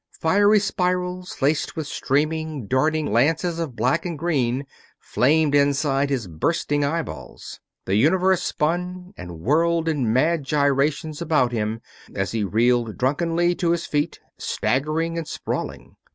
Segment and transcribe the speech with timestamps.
[0.19, 4.65] Fiery spirals, laced with streaming, darting lances of black and green,
[4.99, 7.59] flamed inside his bursting eyeballs.
[7.85, 11.81] The Universe spun and whirled in mad gyrations about him
[12.15, 15.95] as he reeled drunkenly to his feet, staggering and sprawling.